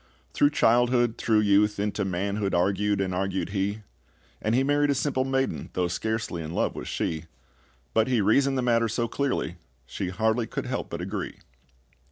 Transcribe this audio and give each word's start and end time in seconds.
Through 0.33 0.49
childhood, 0.49 1.19
through 1.19 1.41
youth, 1.41 1.79
into 1.79 2.03
manhood 2.03 2.55
Argued 2.55 2.99
and 2.99 3.13
argued 3.13 3.49
he; 3.49 3.83
And 4.41 4.55
he 4.55 4.63
married 4.63 4.89
a 4.89 4.95
simple 4.95 5.25
maiden, 5.25 5.69
Though 5.73 5.87
scarcely 5.87 6.41
in 6.41 6.53
love 6.55 6.73
was 6.73 6.87
she; 6.87 7.25
But 7.93 8.07
he 8.07 8.19
reasoned 8.19 8.57
the 8.57 8.63
matter 8.63 8.87
so 8.87 9.07
clearly 9.07 9.57
she 9.85 10.09
hardly 10.09 10.47
could 10.47 10.65
help 10.65 10.89
but 10.89 11.01
agree. 11.01 11.35